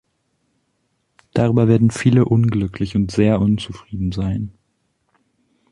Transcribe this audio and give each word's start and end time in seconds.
Darüber 1.35 1.67
werden 1.67 1.91
viele 1.91 2.25
unglücklich 2.25 2.95
und 2.95 3.11
sehr 3.11 3.39
unzufrieden 3.39 4.11
sein. 4.11 4.51